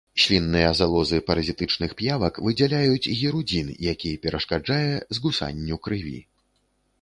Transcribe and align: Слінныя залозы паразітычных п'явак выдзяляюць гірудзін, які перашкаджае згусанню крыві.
Слінныя 0.21 0.69
залозы 0.77 1.17
паразітычных 1.27 1.91
п'явак 1.99 2.39
выдзяляюць 2.47 3.11
гірудзін, 3.19 3.69
які 3.91 4.11
перашкаджае 4.25 4.81
згусанню 5.19 5.81
крыві. 5.87 6.17